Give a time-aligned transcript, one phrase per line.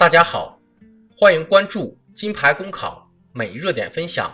[0.00, 0.58] 大家好，
[1.14, 4.32] 欢迎关注金牌公考每日热点分享。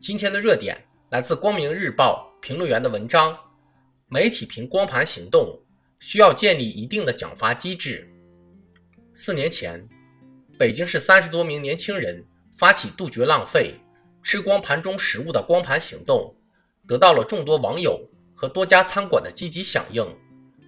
[0.00, 3.36] 今天的热点来自光明日报评论员的文章：
[4.08, 5.54] 媒体评光盘行动
[6.00, 8.10] 需要建立一定的奖罚机制。
[9.12, 9.86] 四年前，
[10.58, 12.24] 北京市三十多名年轻人
[12.56, 13.78] 发起杜绝浪费、
[14.22, 16.34] 吃光盘中食物的光盘行动，
[16.88, 18.00] 得到了众多网友
[18.34, 20.02] 和多家餐馆的积极响应。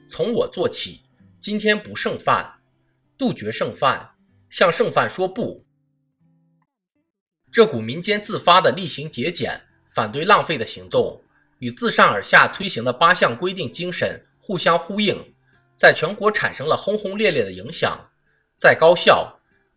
[0.06, 1.00] 从我做起，
[1.40, 2.46] 今天不剩饭，
[3.16, 4.10] 杜绝剩饭。
[4.54, 5.66] 向剩饭说不！
[7.50, 9.60] 这股民间自发的厉行节俭、
[9.92, 11.20] 反对浪费的行动，
[11.58, 15.20] 与自上而下推行的八项规定精神互相呼应，
[15.76, 17.98] 在全国产生了轰轰烈烈的影响。
[18.56, 19.28] 在高校，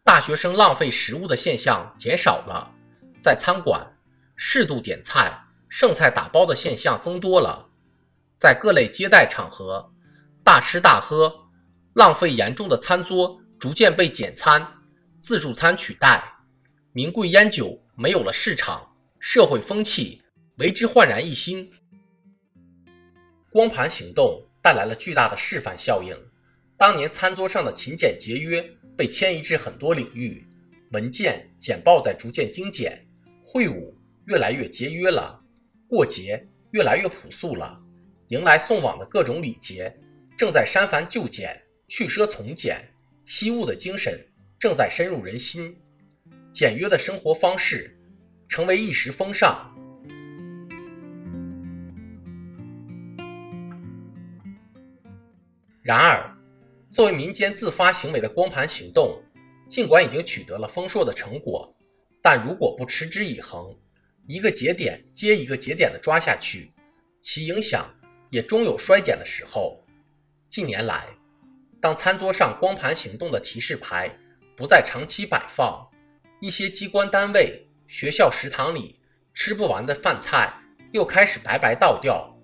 [0.04, 2.72] 大学生浪费食物的现象减少了；
[3.20, 3.84] 在餐馆，
[4.36, 5.36] 适度点菜、
[5.68, 7.68] 剩菜打包的现象增多了；
[8.38, 9.92] 在各类接待场合，
[10.44, 11.34] 大吃大喝、
[11.96, 13.42] 浪费严重的餐桌。
[13.60, 14.66] 逐渐被简餐、
[15.20, 16.24] 自助餐取代，
[16.92, 18.88] 名贵烟酒没有了市场，
[19.20, 20.22] 社会风气
[20.58, 21.70] 为之焕然一新。
[23.50, 26.16] 光盘行动带来了巨大的示范效应，
[26.78, 28.62] 当年餐桌上的勤俭节约
[28.96, 30.46] 被迁移至很多领域，
[30.92, 33.04] 文件简报在逐渐精简，
[33.44, 33.92] 会晤
[34.26, 35.42] 越来越节约了，
[35.88, 37.82] 过节越来越朴素了，
[38.28, 39.92] 迎来送往的各种礼节
[40.38, 42.88] 正在删繁就简、去奢从简。
[43.28, 44.26] 惜物的精神
[44.58, 45.78] 正在深入人心，
[46.54, 47.94] 简约的生活方式
[48.48, 49.70] 成为一时风尚。
[55.82, 56.34] 然而，
[56.90, 59.22] 作为民间自发行为的光盘行动，
[59.68, 61.70] 尽管已经取得了丰硕的成果，
[62.22, 63.78] 但如果不持之以恒，
[64.26, 66.72] 一个节点接一个节点的抓下去，
[67.20, 67.94] 其影响
[68.30, 69.84] 也终有衰减的时候。
[70.48, 71.06] 近年来，
[71.80, 74.12] 当餐桌上光盘行动的提示牌
[74.56, 75.88] 不再长期摆放，
[76.42, 79.00] 一些机关单位、学校食堂里
[79.34, 80.52] 吃不完的饭菜
[80.92, 82.36] 又开始白白倒掉，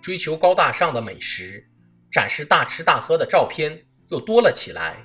[0.00, 1.64] 追求高大上的美食、
[2.10, 4.96] 展示大吃大喝的照片又多了起来，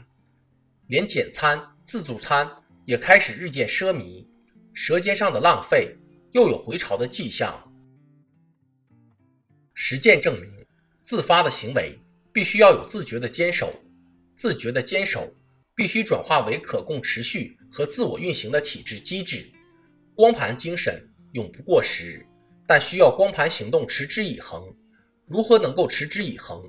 [0.88, 2.50] 连简餐、自助餐
[2.86, 4.28] 也开始日渐奢靡，
[4.74, 5.96] 舌尖上的浪费
[6.32, 7.64] 又有回潮的迹象。
[9.76, 10.66] 实践证明，
[11.02, 12.00] 自发的行为。
[12.38, 13.74] 必须要有自觉的坚守，
[14.36, 15.28] 自觉的坚守
[15.75, 19.50] 必须转化为可供持续和自我运行的体制机制。
[20.14, 22.24] 光盘精神永不过时，
[22.68, 24.62] 但需要光盘行动持之以恒。
[25.25, 26.62] 如何能够持之以恒，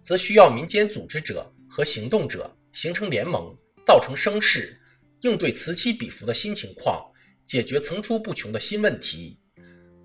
[0.00, 3.52] 则需要民间组织者和行动者形成联盟，
[3.84, 4.80] 造成声势，
[5.22, 7.04] 应对此起彼伏的新情况，
[7.44, 9.36] 解决层出不穷的新问题。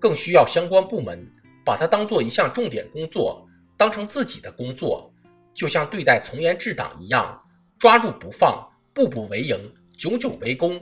[0.00, 1.24] 更需要相关部门
[1.64, 3.48] 把它当做一项重点工作。
[3.76, 5.12] 当成自己的工作，
[5.52, 7.40] 就像对待从严治党一样，
[7.78, 9.58] 抓住不放，步步为营，
[9.96, 10.80] 久久为功。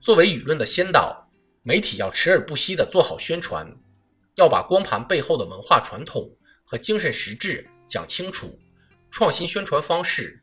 [0.00, 1.26] 作为舆论的先导，
[1.62, 3.66] 媒体要持而不息地做好宣传，
[4.36, 6.30] 要把光盘背后的文化传统
[6.64, 8.58] 和精神实质讲清楚，
[9.10, 10.42] 创新宣传方式，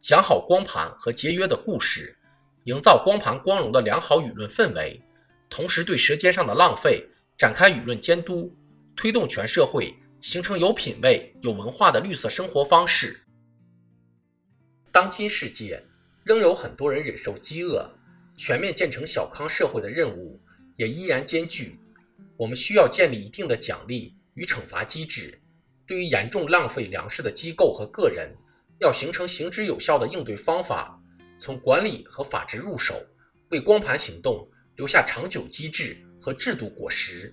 [0.00, 2.16] 讲好光盘和节约的故事，
[2.64, 5.00] 营造光盘光荣的良好舆论氛围，
[5.48, 7.06] 同时对舌尖上的浪费
[7.38, 8.54] 展开舆论监督。
[8.98, 13.16] 推动全社会形成有品位、有文化的绿色生活方式。
[14.90, 15.80] 当今世界
[16.24, 17.88] 仍有很多人忍受饥饿，
[18.36, 20.40] 全面建成小康社会的任务
[20.76, 21.78] 也依然艰巨。
[22.36, 25.40] 我们需要建立一定的奖励与惩罚机制，
[25.86, 28.36] 对于严重浪费粮食的机构和个人，
[28.80, 31.00] 要形成行之有效的应对方法，
[31.38, 33.00] 从管理和法治入手，
[33.50, 34.44] 为光盘行动
[34.74, 37.32] 留下长久机制和制度果实。